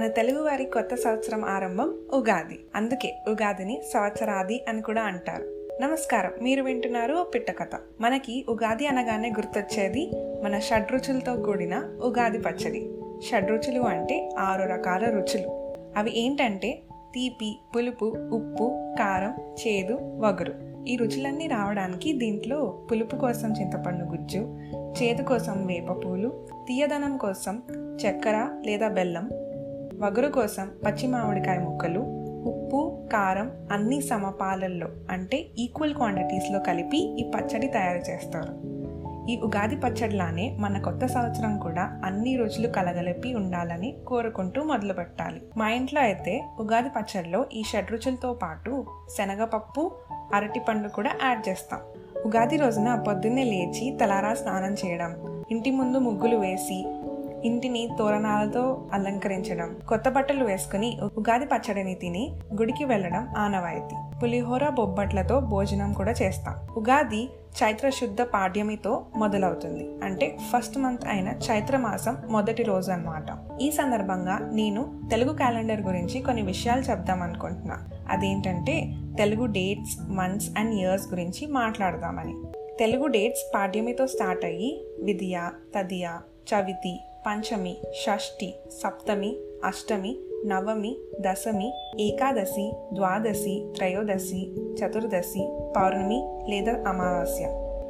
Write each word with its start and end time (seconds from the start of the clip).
మన 0.00 0.08
తెలుగువారి 0.08 0.64
కొత్త 0.64 0.94
సంవత్సరం 0.94 1.44
ఆరంభం 1.44 1.88
ఉగాది. 2.14 2.60
అందుకే 2.74 3.16
ఉగాదిని 3.28 3.80
సంవత్సరాది 3.94 4.64
అని 4.68 4.82
కూడా 4.82 5.02
అంటారు. 5.02 5.68
నమస్కారం. 5.82 6.30
మీరు 6.42 6.62
వింటున్నారు 6.62 7.14
ఓ 7.14 7.24
పిట్ట 7.24 7.50
కథ. 7.50 7.78
మనకి 8.00 8.46
ఉగాది 8.48 8.86
అనగానే 8.86 9.28
గుర్తొచ్చేది 9.28 10.10
మన 10.42 10.58
షడ్రుచులతో 10.58 11.36
కూడిన 11.36 11.78
ఉగాది 12.04 12.38
పచ్చడి. 12.38 12.90
షడ్రుచులు 13.30 13.80
అంటే 13.80 14.30
ఆరు 14.38 14.68
రకాల 14.68 15.04
రుచులు. 15.04 15.74
అవి 15.96 16.20
ఏంటంటే 16.20 16.82
తీపి 17.14 17.58
పులుపు 17.76 18.04
ఉప్పు 18.04 18.96
కారం 18.98 19.54
చేదు 19.54 19.98
వగరు. 20.00 20.70
ఈ 20.88 20.96
రుచులన్నీ 20.96 21.46
రావడానికి 21.46 22.12
దీంట్లో 22.12 22.86
పులుపు 22.90 23.16
కోసం 23.16 23.52
చింతపండు 23.60 24.04
గుజ్జు 24.04 24.58
చేదు 25.02 25.22
కోసం 25.22 25.66
వేపపూలు 25.66 26.46
తీయదనం 26.68 27.16
కోసం 27.16 27.62
చక్కెర 27.74 28.62
లేదా 28.66 28.88
బెల్లం 28.88 29.30
వగరు 30.00 30.28
కోసం 30.28 30.68
పచ్చి 30.86 31.06
మామిడికాయ 31.08 31.58
ముక్కలు 31.58 32.00
ఉప్పు 32.46 33.08
కారం 33.12 33.50
అన్ని 33.72 34.00
సమపాలల్లో 34.00 34.88
అంటే 35.10 35.46
ఈక్వల్ 35.58 35.94
క్వాంటిటీస్లో 35.94 36.58
కలిపి 36.58 36.98
ఈ 37.20 37.30
పచ్చడి 37.30 37.66
తయారు 37.66 38.10
చేస్తారు. 38.10 38.52
ఈ 39.30 39.36
ఉగాది 39.36 39.76
పచ్చడిలానే 39.76 40.56
మన 40.60 40.78
కొత్త 40.78 41.06
సంవత్సరం 41.06 41.58
కూడా 41.58 42.00
అన్ని 42.04 42.36
రుచులు 42.36 42.68
కలగలిపి 42.68 43.34
ఉండాలని 43.34 43.96
కోరుకుంటూ 44.06 44.62
మొదలు 44.62 44.92
పెట్టాలి 44.92 45.42
మా 45.56 45.68
ఇంట్లో 45.70 46.00
అయితే 46.00 46.44
ఉగాది 46.60 46.88
పచ్చడిలో 46.88 47.46
ఈ 47.54 47.62
షడ్రుచులతో 47.62 48.34
పాటు 48.34 48.86
శనగపప్పు 49.18 49.90
అరటిపండు 50.34 50.88
కూడా 50.88 51.10
యాడ్ 51.24 51.48
చేస్తాం. 51.48 51.80
ఉగాది 52.26 52.56
రోజున 52.56 52.94
పొద్దున్నే 53.06 53.44
లేచి 53.44 53.98
తలారా 54.00 54.34
స్నానం 54.34 54.72
చేయడం 54.72 55.42
ఇంటి 55.50 55.70
ముందు 55.70 55.98
ముగ్గులు 55.98 56.36
వేసి 56.36 56.86
ఇంటిని 57.44 57.88
తోరణాలతో 57.98 58.86
అలంకరించడం 58.92 59.76
కొత్త 59.88 60.08
బట్టలు 60.08 60.44
వేసుకుని 60.44 60.98
ఉగాది 61.18 61.44
పచ్చడిని 61.44 61.94
తిని 61.94 62.32
గుడికి 62.54 62.84
వెళ్ళడం 62.84 63.28
ఆనవాయితీ. 63.38 63.96
పులిహోర 64.22 64.68
బొబ్బట్లతో 64.68 65.40
భోజనం 65.40 65.92
కూడా 65.92 66.12
చేస్తాం. 66.22 66.54
ఉగాది 66.76 67.24
చైత్ర 67.50 67.90
శుద్ధ 67.90 68.22
పాడ్యమితో 68.22 69.04
మొదలవుతుంది. 69.16 70.04
అంటే 70.04 70.38
ఫస్ట్ 70.52 70.78
మంత్ 70.78 71.06
అయిన 71.08 71.28
చైత్ర 71.28 71.76
మాసం 71.76 72.16
మొదటి 72.28 72.62
రోజు 72.62 72.90
అన్నమాట 72.90 73.58
ఈ 73.60 73.70
సందర్భంగా 73.70 74.38
నేను 74.52 75.00
తెలుగు 75.10 75.36
క్యాలెండర్ 75.36 75.80
గురించి 75.80 76.20
కొన్ని 76.20 76.42
విషయాలు 76.42 76.80
చెప్దాం 76.80 77.22
అనుకుంటున్నా. 77.22 77.78
అదేంటంటే 78.10 78.94
Telugu 79.18 79.46
dates 79.46 80.10
months 80.10 80.50
and 80.58 80.74
years 80.74 81.08
గురించి 81.08 81.46
మాట్లాడదామని. 81.46 82.34
తెలుగు 82.78 83.06
డేట్స్ 83.06 83.54
పాడ్యమితో 83.54 84.06
స్టార్ట్ 84.06 84.44
అయ్యి 84.44 84.84
విధియ 85.02 85.40
తదియ 85.78 86.08
చవితి 86.54 87.00
పంచమి 87.26 87.76
షష్ఠి 88.02 88.54
సప్తమి 88.82 89.36
అష్టమి 89.64 90.18
నవమి 90.46 90.96
దశమి 91.20 91.72
ఏకాదశి 92.00 92.72
ద్వాదశి 92.92 93.72
త్రయోదశి 93.76 94.52
చతుర్దశి 94.74 95.72
పౌర్ణమి 95.76 96.46
లేదా 96.48 96.72
అమావాస్య. 96.72 97.44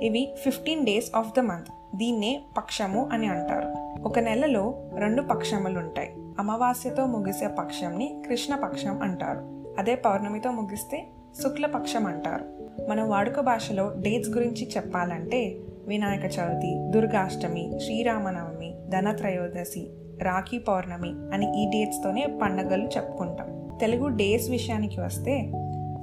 ఇవి 0.07 0.35
fifteen 0.45 0.87
days 0.87 1.11
of 1.17 1.37
the 1.37 1.41
month. 1.41 1.97
దీన్నే 1.97 2.43
పక్షము 2.59 3.09
అని 3.13 3.27
అంటారు. 3.27 4.01
ఒక 4.03 4.19
నెలలో 4.19 4.75
రెండు 4.97 5.23
పక్షములుంటాయి. 5.23 6.15
అమావాస్యతో 6.39 7.07
ముగిసే 7.07 7.49
పక్షంని 7.49 8.23
కృష్ణ 8.29 8.55
పక్షం 8.55 9.03
అంటారు. 9.03 9.75
అదే 9.79 9.95
పౌర్ణమితో 9.95 10.51
ముగిస్తే 10.51 11.07
శుక్లపక్షం 11.43 12.07
అంటారు. 12.07 12.61
మన 12.91 13.03
వాడుక 13.03 13.41
భాషలో 13.41 13.95
డేట్స్ 13.99 14.31
గురించి 14.31 14.69
చెప్పాలంటే 14.77 15.61
వినాయక 15.91 16.25
చవితి 16.25 16.79
దుర్గాష్టమి 16.91 17.73
శ్రీరామనవమి 17.85 18.75
ధనత్రయోదశి 18.89 19.91
రాఖీ 20.23 20.59
పౌర్ణమి 20.59 21.09
అని 21.09 21.63
ఈ 21.63 21.71
డేట్స్తోనే 21.71 22.27
పండగలు 22.43 22.85
చెప్పుకుంటాం. 22.85 23.79
తెలుగు 23.81 24.09
డేస్ 24.09 24.51
విషయానికి 24.51 25.01
వస్తే 25.01 25.53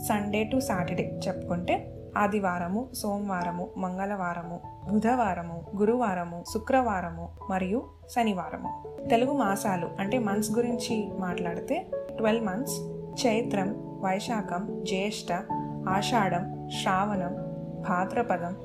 సండే 0.10 0.44
టు 0.44 0.60
సాటర్డే 0.60 1.20
చెప్పుకుంటే 1.28 1.94
ఆదివారము 2.18 2.88
సోమవారము 2.94 3.68
మంగళవారము 3.78 4.60
బుధవారము 4.92 5.62
గురువారము 5.78 6.44
శుక్రవారము 6.54 7.30
మరియు 7.50 7.84
శనివారము. 8.16 8.84
తెలుగు 9.10 9.32
మాసాలు 9.32 9.88
అంటే 10.00 10.20
మంత్స్ 10.20 10.52
గురించి 10.52 11.10
మాట్లాడితే 11.20 11.86
ట్వెల్వ్ 12.18 12.46
మంత్స్ 12.46 12.82
చైత్రం 13.28 13.76
వైశాఖం 14.04 14.84
జ్యేష్ఠ 14.84 15.34
ఆషాఢం 15.90 16.70
శ్రావణం 16.82 17.36
భాద్రపదం 17.90 18.56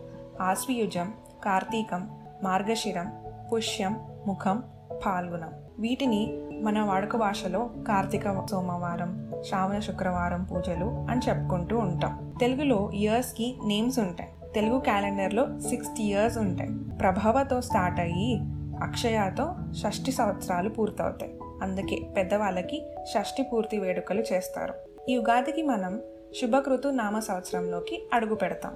ఆశ్వయుజం 0.41 1.13
కార్తీకం 1.45 2.19
మార్గశిరం 2.43 3.13
పుష్యం 3.53 4.01
ముఖం 4.27 4.63
పాల్గొనం 5.07 5.53
వీటిని 5.79 6.39
మన 6.63 6.81
వాడుక 6.81 7.17
భాషలో 7.17 7.71
కార్తీక 7.89 8.47
సోమవారం 8.47 9.33
శ్రావణ 9.49 9.79
శుక్రవారం 9.79 10.45
పూజలు 10.45 10.85
అని 10.85 11.21
చెప్పుకుంటూ 11.29 11.79
ఉంటాం. 11.79 12.35
తెలుగులో 12.41 12.91
ఇయర్స్కి 12.95 13.59
నేమ్స్ 13.67 13.99
ఉంటాయి. 13.99 14.31
తెలుగు 14.55 14.81
క్యాలెండర్లో 14.81 15.61
సిక్స్టీ 15.61 16.03
ఇయర్స్ 16.03 16.39
ఉంటాయి. 16.39 16.71
ప్రభావతో 17.01 17.61
స్టార్ట్ 17.61 18.01
అయ్యి 18.01 18.41
అక్షయాతో 18.83 19.55
షష్ఠి 19.73 20.13
సంవత్సరాలు 20.13 20.69
పూర్తవుతాయి. 20.69 21.39
అందుకే 21.63 21.97
పెద్దవాళ్ళకి 22.17 22.87
షష్ఠి 23.15 23.43
పూర్తి 23.43 23.79
వేడుకలు 23.79 24.21
చేస్తారు. 24.33 24.75
ఈ 25.09 25.17
ఉగాదికి 25.17 25.63
మనం 25.63 26.01
శుభకృతు 26.41 26.89
నామ 26.89 27.19
సంవత్సరంలోకి 27.19 28.09
అడుగు 28.13 28.35
పెడతాం. 28.35 28.75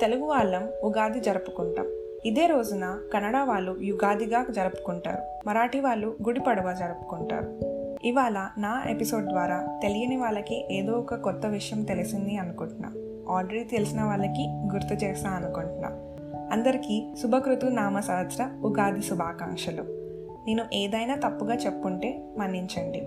తెలుగు 0.00 0.24
వాళ్ళం 0.24 0.68
ఉగాది 0.84 1.20
జరుపుకుంటాం. 1.20 1.86
ఇదే 2.24 2.46
రోజున 2.46 2.98
కన్నడ 3.14 3.36
వాళ్ళు 3.36 3.76
యుగాదిగా 3.80 4.46
జరుపుకుంటారు. 4.50 5.48
మరాఠీ 5.48 5.80
వాళ్ళు 5.80 6.16
గుడి 6.26 6.40
పడవ 6.40 6.72
జరుపుకుంటారు. 6.72 7.60
ఇవాళ 8.04 8.48
నా 8.58 8.82
ఎపిసోడ్ 8.90 9.26
ద్వారా 9.26 9.78
తెలియని 9.82 10.16
వాళ్ళకి 10.16 10.68
ఏదో 10.70 10.92
ఒక 10.92 11.14
కొత్త 11.14 11.46
విషయం 11.46 11.82
తెలిసింది 11.82 12.36
అనుకుంటున్నా. 12.36 12.92
ఆల్రెడీ 13.34 13.64
తెలిసిన 13.64 14.02
వాళ్ళకి 14.02 14.46
గుర్తు 14.74 15.06
చేస్తా 15.06 15.30
అనుకుంటున్నా. 15.30 15.90
అందరికీ 16.52 17.14
శుభకృతు 17.22 17.66
నామ 17.66 18.00
సంవత్సర 18.00 18.48
ఉగాది 18.62 19.02
శుభాకాంక్షలు. 19.02 19.82
నేను 20.46 20.64
ఏదైనా 20.72 21.16
తప్పుగా 21.16 21.54
చెప్పుంటే 21.54 22.24
మన్నించండి. 22.38 23.02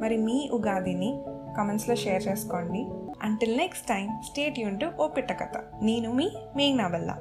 మరి 0.00 0.16
మీ 0.16 0.50
ఉగాదిని 0.52 1.22
కమెంట్స్లో 1.58 1.96
షేర్ 2.04 2.22
చేసుకోండి. 2.28 2.82
అంటిల్ 3.22 3.56
నెక్స్ట్ 3.56 3.86
టైం 3.86 4.06
స్టేట్ 4.26 4.58
యూన్ 4.58 4.80
టు 4.80 4.88
ఓ 5.00 5.08
పిట్ట 5.08 5.32
కథ 5.32 5.56
నేను 5.82 6.10
మీ 6.12 6.28
మేఘ్నాబల్లా 6.56 7.16